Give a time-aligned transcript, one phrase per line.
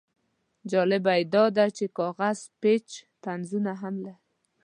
[0.71, 2.87] جالبه یې دا دی چې کاغذ پیچ
[3.23, 4.15] طنزونه هم لري.